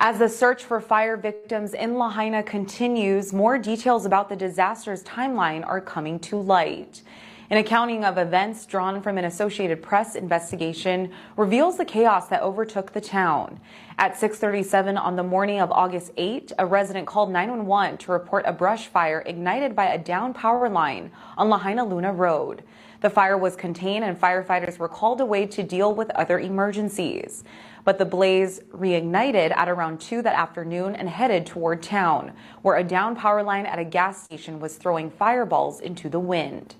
As 0.00 0.20
the 0.20 0.28
search 0.28 0.62
for 0.62 0.80
fire 0.80 1.16
victims 1.16 1.74
in 1.74 1.96
Lahaina 1.98 2.44
continues, 2.44 3.32
more 3.32 3.58
details 3.58 4.06
about 4.06 4.28
the 4.28 4.36
disaster's 4.36 5.02
timeline 5.02 5.66
are 5.66 5.80
coming 5.80 6.20
to 6.20 6.40
light. 6.40 7.02
An 7.50 7.56
accounting 7.56 8.04
of 8.04 8.18
events 8.18 8.66
drawn 8.66 9.00
from 9.00 9.16
an 9.16 9.24
Associated 9.24 9.82
Press 9.82 10.14
investigation 10.14 11.10
reveals 11.34 11.78
the 11.78 11.84
chaos 11.86 12.28
that 12.28 12.42
overtook 12.42 12.92
the 12.92 13.00
town. 13.00 13.58
At 13.98 14.16
6:37 14.18 14.98
on 14.98 15.16
the 15.16 15.22
morning 15.22 15.58
of 15.58 15.72
August 15.72 16.12
8, 16.18 16.52
a 16.58 16.66
resident 16.66 17.06
called 17.06 17.32
911 17.32 17.96
to 17.98 18.12
report 18.12 18.44
a 18.46 18.52
brush 18.52 18.88
fire 18.88 19.22
ignited 19.24 19.74
by 19.74 19.86
a 19.86 19.96
down 19.96 20.34
power 20.34 20.68
line 20.68 21.10
on 21.38 21.48
Lahainaluna 21.48 22.14
Road. 22.14 22.64
The 23.00 23.08
fire 23.08 23.38
was 23.38 23.56
contained 23.56 24.04
and 24.04 24.20
firefighters 24.20 24.78
were 24.78 24.86
called 24.86 25.22
away 25.22 25.46
to 25.46 25.62
deal 25.62 25.94
with 25.94 26.10
other 26.10 26.38
emergencies. 26.38 27.44
But 27.82 27.96
the 27.96 28.04
blaze 28.04 28.60
reignited 28.74 29.56
at 29.56 29.70
around 29.70 30.02
2 30.02 30.20
that 30.20 30.38
afternoon 30.38 30.94
and 30.94 31.08
headed 31.08 31.46
toward 31.46 31.82
town, 31.82 32.32
where 32.60 32.76
a 32.76 32.84
down 32.84 33.16
power 33.16 33.42
line 33.42 33.64
at 33.64 33.78
a 33.78 33.84
gas 33.84 34.22
station 34.22 34.60
was 34.60 34.76
throwing 34.76 35.08
fireballs 35.08 35.80
into 35.80 36.10
the 36.10 36.20
wind. 36.20 36.74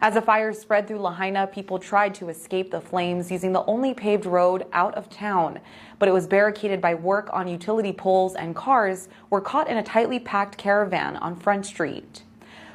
As 0.00 0.14
the 0.14 0.22
fire 0.22 0.52
spread 0.52 0.86
through 0.86 1.00
Lahaina, 1.00 1.48
people 1.48 1.80
tried 1.80 2.14
to 2.14 2.28
escape 2.28 2.70
the 2.70 2.80
flames 2.80 3.32
using 3.32 3.52
the 3.52 3.64
only 3.64 3.94
paved 3.94 4.26
road 4.26 4.64
out 4.72 4.94
of 4.94 5.10
town, 5.10 5.58
but 5.98 6.08
it 6.08 6.12
was 6.12 6.28
barricaded 6.28 6.80
by 6.80 6.94
work 6.94 7.28
on 7.32 7.48
utility 7.48 7.92
poles 7.92 8.36
and 8.36 8.54
cars 8.54 9.08
were 9.28 9.40
caught 9.40 9.68
in 9.68 9.76
a 9.76 9.82
tightly 9.82 10.20
packed 10.20 10.56
caravan 10.56 11.16
on 11.16 11.34
Front 11.34 11.66
Street. 11.66 12.22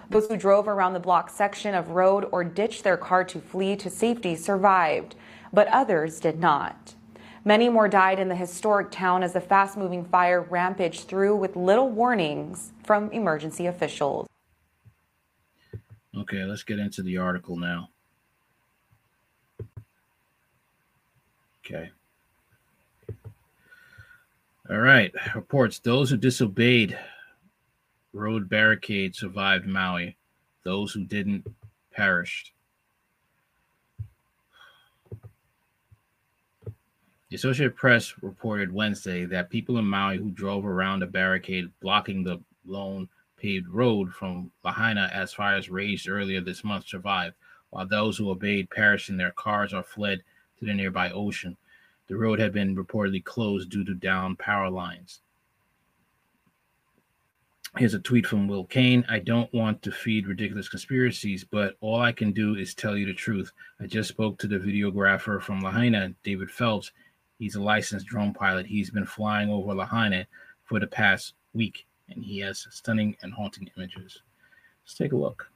Those 0.09 0.27
who 0.27 0.35
drove 0.35 0.67
around 0.67 0.91
the 0.91 0.99
block 0.99 1.29
section 1.29 1.73
of 1.73 1.91
road 1.91 2.27
or 2.33 2.43
ditched 2.43 2.83
their 2.83 2.97
car 2.97 3.23
to 3.23 3.39
flee 3.39 3.77
to 3.77 3.89
safety 3.89 4.35
survived, 4.35 5.15
but 5.53 5.69
others 5.69 6.19
did 6.19 6.41
not. 6.41 6.93
Many 7.45 7.69
more 7.69 7.87
died 7.87 8.19
in 8.19 8.27
the 8.27 8.35
historic 8.35 8.91
town 8.91 9.23
as 9.23 9.31
the 9.31 9.39
fast 9.39 9.77
moving 9.77 10.03
fire 10.03 10.41
rampaged 10.41 11.07
through 11.07 11.37
with 11.37 11.55
little 11.55 11.89
warnings 11.89 12.73
from 12.83 13.09
emergency 13.11 13.65
officials. 13.65 14.27
Okay, 16.15 16.43
let's 16.43 16.63
get 16.63 16.79
into 16.79 17.01
the 17.01 17.17
article 17.17 17.57
now. 17.57 17.89
Okay. 21.65 21.89
All 24.69 24.77
right. 24.77 25.11
Reports 25.33 25.79
those 25.79 26.09
who 26.09 26.17
disobeyed 26.17 26.97
road 28.13 28.47
barricade 28.47 29.15
survived 29.15 29.65
Maui. 29.65 30.15
Those 30.63 30.93
who 30.93 31.03
didn't 31.03 31.45
perished. 31.91 32.51
The 37.29 37.35
Associated 37.35 37.75
Press 37.75 38.13
reported 38.21 38.71
Wednesday 38.71 39.25
that 39.25 39.49
people 39.49 39.79
in 39.79 39.85
Maui 39.85 40.17
who 40.17 40.29
drove 40.29 40.65
around 40.65 41.01
a 41.01 41.07
barricade 41.07 41.71
blocking 41.81 42.23
the 42.23 42.39
lone 42.65 43.09
paved 43.43 43.67
road 43.67 44.13
from 44.13 44.49
Lahaina 44.63 45.09
as 45.13 45.33
fires 45.33 45.69
raged 45.69 46.07
earlier 46.07 46.39
this 46.39 46.63
month 46.63 46.87
survived, 46.87 47.35
while 47.71 47.85
those 47.85 48.17
who 48.17 48.29
obeyed 48.29 48.69
perished 48.69 49.09
in 49.09 49.17
their 49.17 49.31
cars 49.31 49.73
or 49.73 49.83
fled 49.83 50.23
to 50.57 50.65
the 50.65 50.73
nearby 50.73 51.11
ocean. 51.11 51.57
The 52.07 52.15
road 52.15 52.39
had 52.39 52.53
been 52.53 52.73
reportedly 52.73 53.21
closed 53.21 53.69
due 53.69 53.83
to 53.83 53.93
down 53.95 54.37
power 54.37 54.69
lines. 54.69 55.19
Here's 57.77 57.95
a 57.95 57.99
tweet 57.99 58.25
from 58.25 58.47
Will 58.47 58.65
Kane. 58.65 59.03
I 59.09 59.19
don't 59.19 59.51
want 59.51 59.81
to 59.81 59.91
feed 59.91 60.27
ridiculous 60.27 60.69
conspiracies, 60.69 61.43
but 61.43 61.75
all 61.81 61.99
I 61.99 62.11
can 62.13 62.31
do 62.31 62.55
is 62.55 62.73
tell 62.73 62.95
you 62.95 63.07
the 63.07 63.13
truth. 63.13 63.51
I 63.81 63.87
just 63.87 64.09
spoke 64.09 64.37
to 64.39 64.47
the 64.47 64.59
videographer 64.59 65.41
from 65.41 65.59
Lahaina, 65.59 66.13
David 66.23 66.49
Phelps. 66.49 66.91
He's 67.39 67.55
a 67.55 67.61
licensed 67.61 68.05
drone 68.05 68.33
pilot. 68.33 68.67
He's 68.67 68.91
been 68.91 69.05
flying 69.05 69.49
over 69.49 69.73
Lahaina 69.73 70.27
for 70.63 70.79
the 70.79 70.87
past 70.87 71.33
week 71.53 71.87
and 72.09 72.23
he 72.23 72.39
has 72.39 72.67
stunning 72.69 73.15
and 73.21 73.33
haunting 73.33 73.69
images. 73.77 74.21
Let's 74.83 74.95
take 74.95 75.13
a 75.13 75.17
look. 75.17 75.47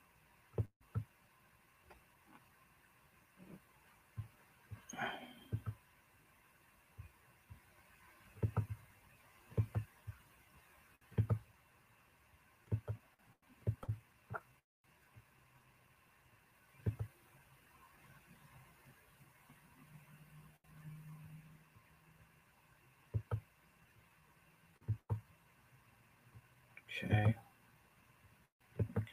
Okay. 27.04 27.36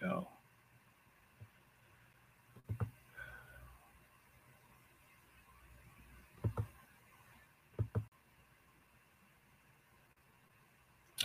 Go. 0.00 0.26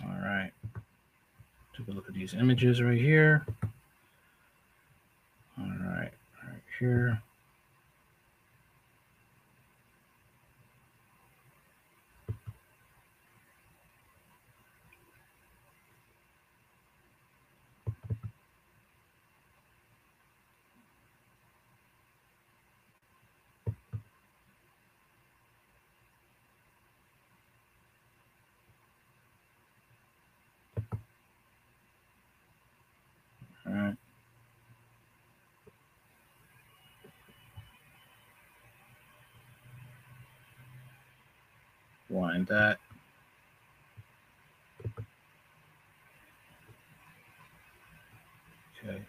All 0.03 0.09
right. 0.21 0.51
Take 1.77 1.87
a 1.87 1.91
look 1.91 2.07
at 2.09 2.13
these 2.13 2.33
images 2.33 2.81
right 2.81 2.97
here. 2.97 3.45
All 5.57 5.65
right, 5.65 6.11
right 6.45 6.61
here. 6.79 7.21
All 33.67 33.73
right. 33.73 33.95
Wind 42.09 42.47
that. 42.47 42.79
Okay. 48.83 49.01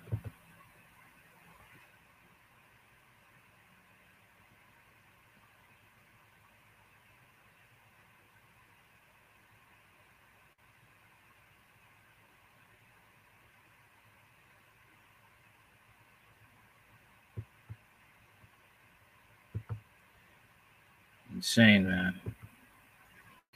Insane, 21.34 21.88
man. 21.88 22.29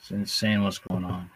It's 0.05 0.11
insane 0.11 0.63
what's 0.63 0.77
going 0.77 1.03
on. 1.03 1.31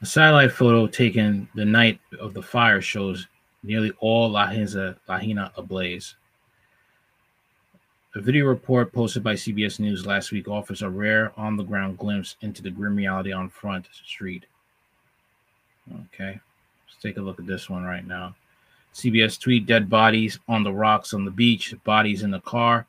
A 0.00 0.06
satellite 0.06 0.52
photo 0.52 0.86
taken 0.86 1.48
the 1.56 1.64
night 1.64 1.98
of 2.20 2.32
the 2.32 2.42
fire 2.42 2.80
shows 2.80 3.26
nearly 3.64 3.90
all 3.98 4.30
Lahaina, 4.30 4.94
Lahaina 5.08 5.50
ablaze. 5.56 6.14
A 8.14 8.20
video 8.20 8.46
report 8.46 8.92
posted 8.92 9.24
by 9.24 9.34
CBS 9.34 9.80
News 9.80 10.06
last 10.06 10.30
week 10.30 10.46
offers 10.46 10.82
a 10.82 10.88
rare 10.88 11.32
on 11.36 11.56
the 11.56 11.64
ground 11.64 11.98
glimpse 11.98 12.36
into 12.40 12.62
the 12.62 12.70
grim 12.70 12.94
reality 12.94 13.32
on 13.32 13.48
Front 13.48 13.88
Street. 14.06 14.46
Okay, 15.92 16.38
let's 16.86 17.02
take 17.02 17.16
a 17.16 17.20
look 17.20 17.40
at 17.40 17.46
this 17.48 17.68
one 17.68 17.82
right 17.82 18.06
now. 18.06 18.36
CBS 18.94 19.40
tweet 19.40 19.66
dead 19.66 19.90
bodies 19.90 20.38
on 20.46 20.62
the 20.62 20.72
rocks 20.72 21.12
on 21.12 21.24
the 21.24 21.32
beach, 21.32 21.74
bodies 21.82 22.22
in 22.22 22.30
the 22.30 22.40
car, 22.42 22.86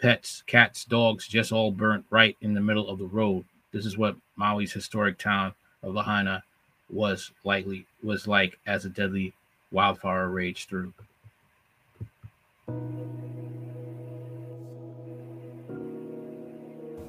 pets, 0.00 0.42
cats, 0.46 0.84
dogs, 0.84 1.28
just 1.28 1.52
all 1.52 1.70
burnt 1.70 2.04
right 2.10 2.36
in 2.40 2.54
the 2.54 2.60
middle 2.60 2.88
of 2.88 2.98
the 2.98 3.06
road. 3.06 3.44
This 3.72 3.86
is 3.86 3.98
what 3.98 4.16
Maui's 4.38 4.72
historic 4.72 5.18
town 5.18 5.54
of 5.82 5.94
Lahaina 5.94 6.42
was 6.90 7.32
likely 7.44 7.86
was 8.02 8.28
like 8.28 8.58
as 8.66 8.84
a 8.84 8.90
deadly 8.90 9.32
wildfire 9.70 10.28
raged 10.28 10.68
through. 10.68 10.92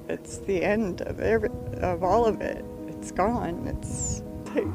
It's 0.08 0.38
the 0.38 0.62
end 0.62 1.02
of 1.02 1.20
every 1.20 1.50
of 1.80 2.02
all 2.02 2.26
of 2.26 2.40
it. 2.40 2.64
It's 2.88 3.10
gone. 3.10 3.66
It's 3.66 4.22
like 4.54 4.66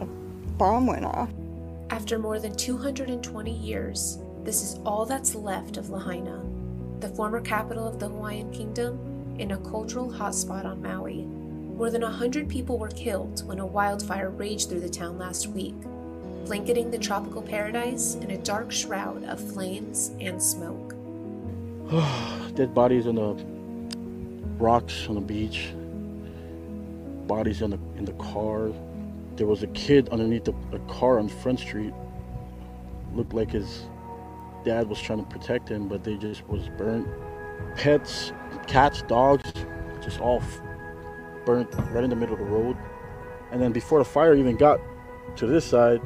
a 0.00 0.06
bomb 0.56 0.86
went 0.86 1.04
off. 1.04 1.30
After 1.90 2.18
more 2.18 2.38
than 2.38 2.54
220 2.54 3.50
years, 3.50 4.18
this 4.44 4.62
is 4.62 4.78
all 4.84 5.04
that's 5.06 5.34
left 5.34 5.76
of 5.76 5.90
Lahaina. 5.90 6.42
the 7.00 7.08
former 7.10 7.40
capital 7.40 7.86
of 7.86 8.00
the 8.00 8.08
Hawaiian 8.08 8.50
Kingdom 8.52 8.98
and 9.38 9.52
a 9.52 9.56
cultural 9.58 10.10
hotspot 10.10 10.64
on 10.64 10.82
Maui. 10.82 11.22
More 11.22 11.90
than 11.90 12.02
100 12.02 12.48
people 12.48 12.76
were 12.78 12.88
killed 12.88 13.46
when 13.46 13.60
a 13.60 13.66
wildfire 13.66 14.30
raged 14.30 14.68
through 14.68 14.80
the 14.80 14.88
town 14.88 15.16
last 15.16 15.46
week, 15.46 15.76
blanketing 16.44 16.90
the 16.90 16.98
tropical 16.98 17.40
paradise 17.40 18.16
in 18.16 18.32
a 18.32 18.38
dark 18.38 18.72
shroud 18.72 19.22
of 19.24 19.38
flames 19.40 20.10
and 20.20 20.42
smoke. 20.42 20.94
Dead 22.56 22.74
bodies 22.74 23.06
on 23.06 23.14
the 23.14 23.36
rocks 24.58 25.06
on 25.08 25.14
the 25.14 25.20
beach, 25.20 25.72
bodies 27.28 27.62
in 27.62 27.70
the 27.70 27.78
in 27.96 28.04
the 28.04 28.12
car. 28.14 28.72
There 29.36 29.46
was 29.46 29.62
a 29.62 29.68
kid 29.68 30.08
underneath 30.08 30.48
a, 30.48 30.54
a 30.72 30.80
car 30.88 31.20
on 31.20 31.28
Front 31.28 31.60
Street. 31.60 31.94
Looked 33.14 33.34
like 33.34 33.52
his 33.52 33.84
dad 34.68 34.86
was 34.86 35.00
trying 35.00 35.24
to 35.24 35.24
protect 35.24 35.70
him, 35.70 35.88
but 35.88 36.04
they 36.04 36.16
just 36.18 36.46
was 36.46 36.68
burnt. 36.76 37.08
Pets, 37.74 38.34
cats, 38.66 39.00
dogs, 39.02 39.50
just 40.02 40.20
all 40.20 40.42
burnt 41.46 41.74
right 41.90 42.04
in 42.04 42.10
the 42.10 42.16
middle 42.16 42.34
of 42.34 42.40
the 42.40 42.44
road. 42.44 42.76
And 43.50 43.62
then 43.62 43.72
before 43.72 43.98
the 43.98 44.04
fire 44.04 44.34
even 44.34 44.56
got 44.56 44.78
to 45.36 45.46
this 45.46 45.64
side, 45.64 46.02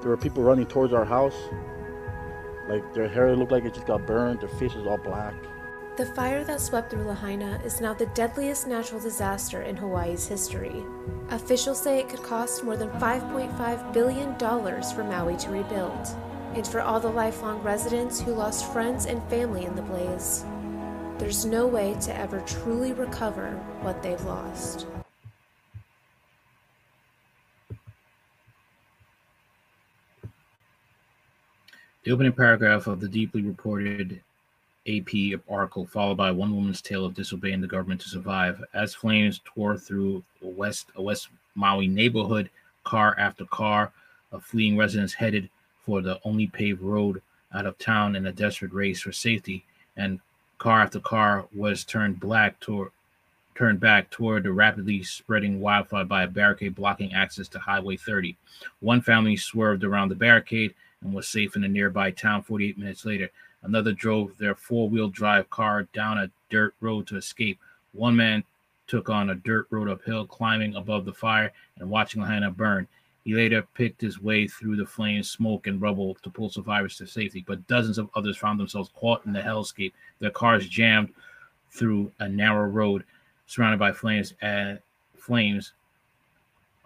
there 0.00 0.10
were 0.10 0.16
people 0.16 0.44
running 0.44 0.66
towards 0.66 0.92
our 0.92 1.04
house. 1.04 1.34
Like 2.68 2.94
their 2.94 3.08
hair 3.08 3.34
looked 3.34 3.50
like 3.50 3.64
it 3.64 3.74
just 3.74 3.88
got 3.88 4.06
burned, 4.06 4.40
their 4.40 4.48
face 4.48 4.72
faces 4.72 4.86
all 4.86 4.98
black. 4.98 5.34
The 5.96 6.06
fire 6.06 6.44
that 6.44 6.60
swept 6.60 6.92
through 6.92 7.02
Lahaina 7.02 7.60
is 7.64 7.80
now 7.80 7.94
the 7.94 8.06
deadliest 8.14 8.68
natural 8.68 9.00
disaster 9.00 9.62
in 9.62 9.74
Hawaii's 9.74 10.28
history. 10.28 10.84
Officials 11.30 11.82
say 11.82 11.98
it 11.98 12.08
could 12.08 12.22
cost 12.22 12.62
more 12.62 12.76
than 12.76 12.90
$5.5 12.90 13.92
billion 13.92 14.38
for 14.38 15.02
Maui 15.02 15.36
to 15.38 15.50
rebuild, 15.50 16.06
and 16.58 16.66
for 16.66 16.80
all 16.80 16.98
the 16.98 17.06
lifelong 17.06 17.62
residents 17.62 18.20
who 18.20 18.32
lost 18.32 18.72
friends 18.72 19.06
and 19.06 19.22
family 19.30 19.64
in 19.64 19.76
the 19.76 19.82
blaze. 19.82 20.44
There's 21.16 21.44
no 21.44 21.68
way 21.68 21.96
to 22.00 22.16
ever 22.16 22.40
truly 22.40 22.92
recover 22.92 23.52
what 23.82 24.02
they've 24.02 24.24
lost. 24.24 24.84
The 32.02 32.10
opening 32.10 32.32
paragraph 32.32 32.88
of 32.88 32.98
the 32.98 33.08
deeply 33.08 33.42
reported 33.42 34.20
AP 34.88 35.40
article, 35.48 35.86
followed 35.86 36.16
by 36.16 36.32
one 36.32 36.56
woman's 36.56 36.82
tale 36.82 37.04
of 37.04 37.14
disobeying 37.14 37.60
the 37.60 37.68
government 37.68 38.00
to 38.00 38.08
survive. 38.08 38.64
As 38.74 38.96
flames 38.96 39.40
tore 39.44 39.76
through 39.76 40.24
a 40.42 40.48
West, 40.48 40.88
a 40.96 41.02
West 41.02 41.28
Maui 41.54 41.86
neighborhood, 41.86 42.50
car 42.82 43.14
after 43.16 43.44
car 43.44 43.92
of 44.32 44.42
fleeing 44.42 44.76
residents 44.76 45.12
headed 45.14 45.48
for 45.88 46.02
the 46.02 46.20
only 46.22 46.46
paved 46.46 46.82
road 46.82 47.22
out 47.54 47.64
of 47.64 47.78
town 47.78 48.14
in 48.14 48.26
a 48.26 48.32
desperate 48.32 48.74
race 48.74 49.00
for 49.00 49.10
safety, 49.10 49.64
and 49.96 50.20
car 50.58 50.82
after 50.82 51.00
car 51.00 51.46
was 51.54 51.82
turned 51.82 52.20
black 52.20 52.60
toward 52.60 52.90
turned 53.54 53.80
back 53.80 54.10
toward 54.10 54.42
the 54.42 54.52
rapidly 54.52 55.02
spreading 55.02 55.60
wildfire 55.60 56.04
by 56.04 56.24
a 56.24 56.28
barricade 56.28 56.74
blocking 56.74 57.14
access 57.14 57.48
to 57.48 57.58
Highway 57.58 57.96
30. 57.96 58.36
One 58.80 59.00
family 59.00 59.34
swerved 59.34 59.82
around 59.82 60.10
the 60.10 60.14
barricade 60.14 60.74
and 61.00 61.14
was 61.14 61.26
safe 61.26 61.56
in 61.56 61.64
a 61.64 61.68
nearby 61.68 62.10
town 62.10 62.42
48 62.42 62.76
minutes 62.76 63.06
later. 63.06 63.30
Another 63.62 63.92
drove 63.92 64.36
their 64.36 64.54
four 64.54 64.90
wheel 64.90 65.08
drive 65.08 65.48
car 65.48 65.84
down 65.94 66.18
a 66.18 66.30
dirt 66.50 66.74
road 66.82 67.06
to 67.06 67.16
escape. 67.16 67.58
One 67.94 68.14
man 68.14 68.44
took 68.88 69.08
on 69.08 69.30
a 69.30 69.34
dirt 69.34 69.66
road 69.70 69.88
uphill, 69.88 70.26
climbing 70.26 70.76
above 70.76 71.06
the 71.06 71.14
fire 71.14 71.50
and 71.78 71.88
watching 71.88 72.20
Lahaina 72.20 72.50
burn. 72.50 72.86
He 73.28 73.34
later 73.34 73.60
picked 73.74 74.00
his 74.00 74.22
way 74.22 74.48
through 74.48 74.76
the 74.76 74.86
flames, 74.86 75.30
smoke, 75.30 75.66
and 75.66 75.82
rubble 75.82 76.14
to 76.22 76.30
pull 76.30 76.48
survivors 76.48 76.96
to 76.96 77.06
safety, 77.06 77.44
but 77.46 77.66
dozens 77.66 77.98
of 77.98 78.08
others 78.14 78.38
found 78.38 78.58
themselves 78.58 78.90
caught 78.94 79.26
in 79.26 79.34
the 79.34 79.40
hellscape. 79.42 79.92
Their 80.18 80.30
cars 80.30 80.66
jammed 80.66 81.12
through 81.70 82.10
a 82.20 82.26
narrow 82.26 82.66
road 82.66 83.04
surrounded 83.44 83.80
by 83.80 83.92
flames 83.92 84.32
and 84.40 84.78
flames 85.18 85.74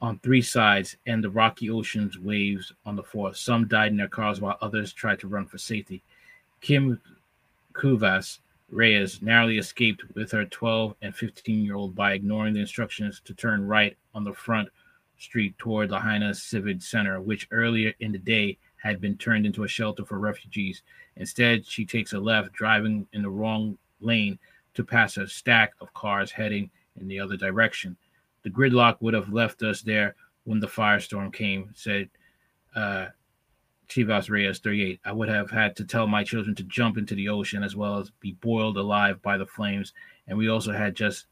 on 0.01 0.19
three 0.19 0.43
sides 0.43 0.97
and 1.07 1.23
the 1.23 1.31
rocky 1.31 1.71
ocean's 1.71 2.19
waves 2.19 2.73
on 2.85 2.97
the 2.97 3.05
fourth. 3.05 3.37
Some 3.37 3.69
died 3.69 3.93
in 3.93 3.97
their 3.97 4.09
cars 4.09 4.41
while 4.41 4.59
others 4.61 4.93
tried 4.93 5.21
to 5.21 5.29
run 5.29 5.47
for 5.47 5.59
safety. 5.59 6.03
Kim 6.61 7.01
Kuvas 7.73 8.41
Reyes 8.69 9.23
narrowly 9.23 9.59
escaped 9.59 10.03
with 10.17 10.33
her 10.33 10.45
12 10.47 10.97
and 11.03 11.15
15 11.15 11.65
year 11.65 11.77
old 11.77 11.95
by 11.95 12.15
ignoring 12.15 12.55
the 12.55 12.61
instructions 12.61 13.21
to 13.27 13.33
turn 13.33 13.65
right 13.65 13.97
on 14.13 14.25
the 14.25 14.33
front 14.33 14.71
street 15.23 15.57
toward 15.57 15.91
Lahaina 15.91 16.35
Civic 16.35 16.83
Center, 16.83 17.21
which 17.21 17.47
earlier 17.53 17.93
in 18.01 18.13
the 18.13 18.19
day 18.19 18.59
had 18.77 19.01
been 19.01 19.17
turned 19.17 19.47
into 19.47 19.65
a 19.65 19.69
shelter 19.69 20.05
for 20.05 20.19
refugees. 20.19 20.83
Instead, 21.17 21.65
she 21.65 21.87
takes 21.87 22.13
a 22.13 22.19
left, 22.19 22.53
driving 22.53 23.07
in 23.13 23.23
the 23.23 23.31
wrong 23.31 23.79
lane 24.01 24.39
to 24.75 24.85
pass 24.85 25.17
a 25.17 25.27
stack 25.27 25.73
of 25.81 25.93
cars 25.95 26.33
heading 26.33 26.69
in 27.01 27.07
the 27.07 27.21
other 27.21 27.37
direction. 27.37 27.97
The 28.43 28.51
gridlock 28.51 28.97
would 29.01 29.15
have 29.15 29.33
left 29.33 29.63
us 29.63 29.83
there 29.83 30.17
when 30.45 30.59
the 30.59 30.67
firestorm 30.67 31.33
came, 31.33 31.71
said 31.75 32.09
uh, 32.75 33.07
Chivas 33.89 34.29
Reyes 34.29 34.59
38. 34.59 35.01
I 35.05 35.13
would 35.13 35.29
have 35.29 35.51
had 35.51 35.77
to 35.77 35.85
tell 35.85 36.09
my 36.09 36.25
children 36.25 36.57
to 36.57 36.65
jump 36.65 36.99
into 36.99 37.15
the 37.15 37.29
ocean 37.29 37.63
as 37.63 37.77
well 37.77 37.99
as 37.99 38.11
be 38.19 38.33
boiled 38.41 38.77
alive 38.77 39.23
by 39.23 39.39
the 39.39 39.47
flames. 39.47 39.93
And 40.27 40.37
we 40.37 40.49
also 40.49 40.73
had 40.73 40.97
just 40.97 41.27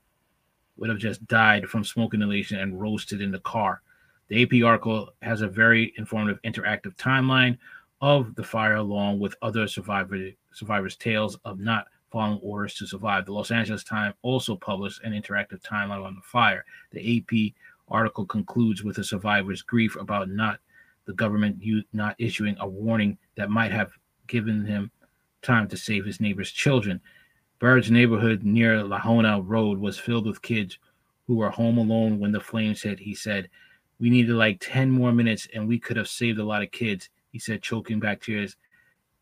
would 0.81 0.91
have 0.91 0.99
just 0.99 1.25
died 1.29 1.69
from 1.69 1.85
smoke 1.85 2.15
inhalation 2.15 2.59
and 2.59 2.81
roasted 2.81 3.21
in 3.21 3.31
the 3.31 3.38
car. 3.41 3.82
The 4.29 4.43
AP 4.43 4.65
article 4.65 5.11
has 5.23 5.43
a 5.43 5.49
very 5.49 5.93
informative 5.97 6.41
interactive 6.43 6.97
timeline 6.97 7.59
of 8.00 8.35
the 8.35 8.43
fire 8.43 8.77
along 8.77 9.21
with 9.21 9.37
other 9.43 9.69
survivor, 9.69 10.31
survivors' 10.53 10.97
tales 10.97 11.37
of 11.44 11.61
not 11.61 11.87
following 12.11 12.41
orders 12.43 12.75
to 12.75 12.87
survive. 12.87 13.27
The 13.27 13.32
Los 13.32 13.50
Angeles 13.50 13.85
Times 13.85 14.15
also 14.23 14.56
published 14.56 15.03
an 15.05 15.12
interactive 15.12 15.61
timeline 15.61 16.05
on 16.05 16.15
the 16.15 16.23
fire. 16.23 16.65
The 16.93 17.19
AP 17.19 17.55
article 17.88 18.25
concludes 18.25 18.82
with 18.82 18.99
a 18.99 19.05
survivor's 19.05 19.62
grief 19.62 19.97
about 19.97 20.31
not 20.31 20.61
the 21.06 21.12
government 21.12 21.62
not 21.93 22.15
issuing 22.19 22.56
a 22.61 22.69
warning 22.69 23.19
that 23.37 23.50
might 23.50 23.73
have 23.73 23.93
given 24.27 24.65
him 24.65 24.91
time 25.43 25.69
to 25.69 25.77
save 25.77 26.05
his 26.05 26.21
neighbor's 26.21 26.53
children. 26.53 27.00
Bird's 27.61 27.91
neighborhood 27.91 28.43
near 28.43 28.79
Lahona 28.79 29.41
Road 29.47 29.79
was 29.79 29.99
filled 29.99 30.27
with 30.27 30.43
kids 30.43 30.79
who 31.27 31.37
were 31.37 31.51
home 31.51 31.79
alone 31.79 32.19
when 32.19 32.33
the 32.33 32.41
flames 32.41 32.83
hit. 32.83 32.99
He 32.99 33.15
said, 33.15 33.49
We 34.01 34.11
needed 34.11 34.35
like 34.35 34.59
10 34.61 34.91
more 34.91 35.12
minutes 35.12 35.47
and 35.55 35.69
we 35.69 35.79
could 35.79 35.97
have 35.97 36.09
saved 36.09 36.41
a 36.41 36.45
lot 36.45 36.62
of 36.62 36.73
kids. 36.73 37.09
He 37.31 37.39
said, 37.39 37.62
choking 37.62 38.01
back 38.01 38.20
tears. 38.20 38.56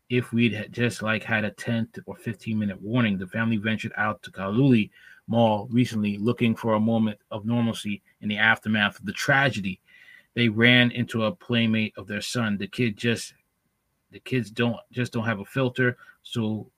If 0.09 0.33
we'd 0.33 0.69
just 0.71 1.03
like 1.03 1.21
had 1.21 1.45
a 1.45 1.51
10 1.51 1.89
or 2.07 2.15
15 2.15 2.57
minute 2.57 2.81
warning, 2.81 3.19
the 3.19 3.27
family 3.27 3.57
ventured 3.57 3.93
out 3.95 4.23
to 4.23 4.31
Kalauli 4.31 4.89
Mall 5.27 5.67
recently 5.69 6.17
looking 6.17 6.55
for 6.55 6.73
a 6.73 6.79
moment 6.79 7.19
of 7.29 7.45
normalcy 7.45 8.01
in 8.21 8.29
the 8.29 8.37
aftermath 8.37 8.97
of 8.99 9.05
the 9.05 9.13
tragedy 9.13 9.79
they 10.35 10.49
ran 10.49 10.91
into 10.91 11.25
a 11.25 11.35
playmate 11.35 11.93
of 11.97 12.07
their 12.07 12.21
son. 12.21 12.57
The 12.57 12.67
kid 12.67 12.97
just 12.97 13.33
the 14.11 14.19
kids 14.19 14.49
don't 14.49 14.77
just 14.91 15.13
don't 15.13 15.25
have 15.25 15.39
a 15.39 15.45
filter, 15.45 15.97
so 16.23 16.71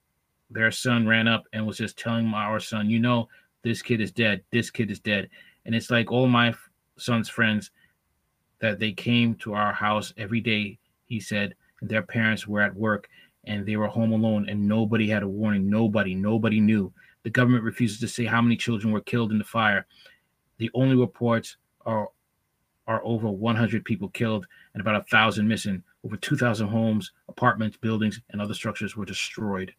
their 0.52 0.72
son 0.72 1.08
ran 1.08 1.28
up 1.28 1.46
and 1.54 1.66
was 1.66 1.78
just 1.78 1.98
telling 1.98 2.28
our 2.34 2.60
son, 2.60 2.90
you 2.90 3.00
know, 3.00 3.28
this 3.64 3.82
kid 3.82 4.02
is 4.02 4.12
dead. 4.12 4.44
This 4.52 4.70
kid 4.70 4.92
is 4.92 5.00
dead. 5.00 5.30
And 5.66 5.74
it's 5.74 5.90
like 5.90 6.12
all 6.12 6.28
my 6.28 6.54
son's 6.98 7.30
friends 7.30 7.72
that 8.60 8.80
they 8.80 8.92
came 8.92 9.36
to 9.36 9.54
our 9.54 9.74
house 9.74 10.14
every 10.18 10.42
day, 10.42 10.78
he 11.06 11.20
said, 11.20 11.56
their 11.82 12.02
parents 12.04 12.48
were 12.48 12.62
at 12.62 12.76
work 12.76 13.10
and 13.46 13.66
they 13.66 13.76
were 13.76 13.88
home 13.88 14.12
alone 14.12 14.48
and 14.50 14.68
nobody 14.68 15.08
had 15.08 15.24
a 15.24 15.28
warning. 15.28 15.70
Nobody, 15.70 16.14
nobody 16.14 16.60
knew. 16.60 16.94
The 17.24 17.30
government 17.30 17.64
refuses 17.64 18.00
to 18.00 18.08
say 18.08 18.26
how 18.26 18.42
many 18.42 18.56
children 18.56 18.92
were 18.92 19.02
killed 19.02 19.32
in 19.32 19.38
the 19.38 19.44
fire. 19.44 19.86
The 20.58 20.70
only 20.74 20.96
reports 20.96 21.58
are 21.86 22.10
are 22.88 23.02
over 23.06 23.30
100 23.30 23.86
people 23.86 24.10
killed 24.10 24.48
and 24.74 24.82
about 24.82 24.96
a 24.96 25.06
thousand 25.06 25.48
missing. 25.48 25.84
Over 26.04 26.18
2,000 26.18 26.68
homes, 26.68 27.12
apartments, 27.30 27.78
buildings, 27.78 28.20
and 28.32 28.42
other 28.42 28.56
structures 28.56 28.98
were 28.98 29.06
destroyed. 29.06 29.72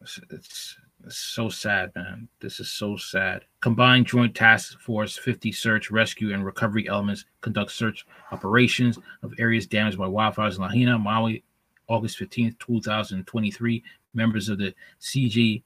It's, 0.00 0.20
it's, 0.30 0.76
it's, 1.06 1.16
so 1.16 1.48
sad, 1.48 1.90
man. 1.94 2.28
This 2.40 2.60
is 2.60 2.70
so 2.70 2.96
sad. 2.96 3.44
Combined 3.60 4.06
Joint 4.06 4.34
Task 4.34 4.78
Force 4.80 5.16
50 5.16 5.50
search, 5.50 5.90
rescue, 5.90 6.34
and 6.34 6.44
recovery 6.44 6.88
elements 6.88 7.24
conduct 7.40 7.72
search 7.72 8.06
operations 8.30 8.98
of 9.22 9.32
areas 9.38 9.66
damaged 9.66 9.96
by 9.96 10.06
wildfires 10.06 10.56
in 10.56 10.62
Lahaina, 10.62 10.98
Maui, 10.98 11.42
August 11.88 12.18
15th, 12.18 12.58
2023. 12.58 13.82
Members 14.12 14.48
of 14.48 14.58
the 14.58 14.74
CJTF 15.00 15.62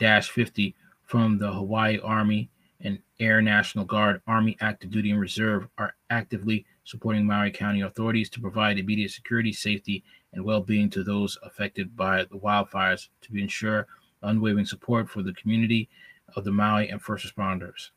50 0.00 0.74
from 1.04 1.38
the 1.38 1.52
Hawaii 1.52 2.00
Army 2.00 2.50
and 2.80 2.98
Air 3.20 3.40
National 3.40 3.84
Guard, 3.84 4.20
Army 4.26 4.56
Active 4.60 4.90
Duty 4.90 5.10
and 5.10 5.20
Reserve 5.20 5.68
are 5.78 5.94
actively 6.10 6.66
supporting 6.86 7.26
Maui 7.26 7.50
County 7.50 7.82
authorities 7.82 8.30
to 8.30 8.40
provide 8.40 8.78
immediate 8.78 9.10
security, 9.10 9.52
safety, 9.52 10.02
and 10.32 10.42
well-being 10.44 10.88
to 10.90 11.04
those 11.04 11.36
affected 11.42 11.94
by 11.94 12.24
the 12.24 12.38
wildfires 12.38 13.08
to 13.20 13.36
ensure 13.36 13.86
unwavering 14.22 14.64
support 14.64 15.10
for 15.10 15.22
the 15.22 15.34
community 15.34 15.88
of 16.36 16.44
the 16.44 16.52
Maui 16.52 16.88
and 16.88 17.02
first 17.02 17.26
responders. 17.26 17.90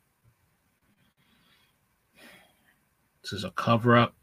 This 3.21 3.31
is 3.31 3.43
a 3.43 3.51
cover-up 3.51 4.15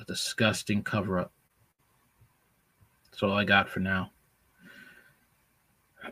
a 0.00 0.04
disgusting 0.04 0.82
cover 0.82 1.18
up. 1.18 1.32
That's 3.10 3.22
all 3.22 3.32
I 3.32 3.44
got 3.44 3.68
for 3.68 3.80
now. 3.80 4.12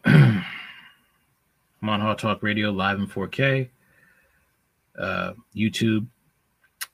I'm 0.04 0.42
on 1.82 2.00
Hard 2.00 2.18
Talk 2.18 2.42
Radio 2.42 2.70
live 2.70 2.98
in 2.98 3.06
4K, 3.06 3.68
uh, 4.98 5.32
YouTube. 5.54 6.06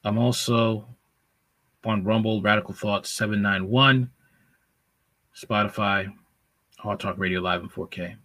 I'm 0.04 0.18
also 0.18 0.86
on 1.84 2.04
Rumble, 2.04 2.42
Radical 2.42 2.74
Thoughts 2.74 3.10
791, 3.10 4.10
Spotify, 5.36 6.12
Hard 6.78 7.00
Talk 7.00 7.18
Radio 7.18 7.40
live 7.40 7.62
in 7.62 7.68
4K. 7.68 8.16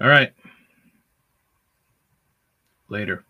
All 0.00 0.08
right. 0.08 0.32
Later. 2.88 3.24